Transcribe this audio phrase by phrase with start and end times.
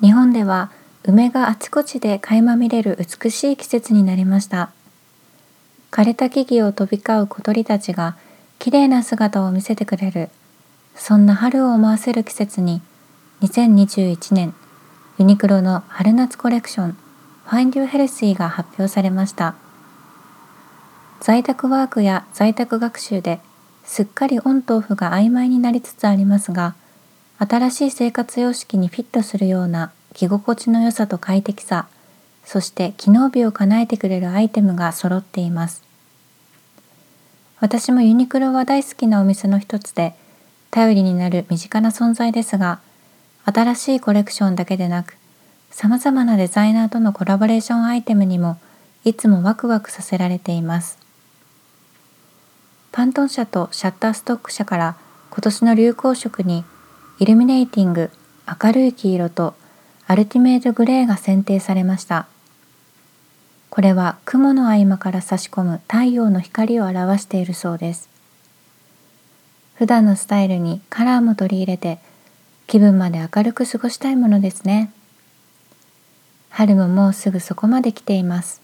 [0.00, 0.70] 日本では
[1.04, 4.70] 梅があちこちで垣間見れる美しい季節になりました。
[5.90, 8.16] 枯れた木々を飛び交う小鳥たちが
[8.58, 10.30] きれいな姿を見せてくれる。
[10.94, 12.80] そんな春を思わせる季節に
[13.42, 14.54] 2021年
[15.18, 16.96] ユニクロの春夏コレクション
[17.46, 19.54] Find You Healthy が発表されました。
[21.20, 23.40] 在宅ワークや在宅学習で
[23.84, 26.74] すっかりオンとオフが曖昧になりつつありますが
[27.38, 31.88] 新しい生活様式にフィットするような着心地の良さと快適さ
[32.44, 35.82] そして機能美を叶えてくれるアイテムが揃っています。
[37.60, 40.14] 私もユニクロは大好きなお店の一つで
[40.70, 42.80] 頼りになる身近な存在ですが
[43.46, 45.16] 新しいコレクションだけでなく
[45.70, 48.58] 様々なデザイナーとのコラボレーションアイテムにも
[49.04, 50.98] いつもワクワクさせられています。
[52.92, 54.96] パントン社とシャッターストック社から
[55.30, 56.64] 今年の流行色に
[57.20, 58.10] イルミネーティング
[58.60, 59.54] 明るい黄色と
[60.08, 62.26] アルティメイトグレーが選定されました。
[63.70, 68.08] これは雲の合間から差し込む太陽の光を表しているそうです。
[69.76, 72.00] 普段のスタイルにカラーも取り入れて
[72.66, 74.92] 気分まで明るく過ごしたいものですね。
[76.50, 78.63] 春ももうすぐそこまで来ています。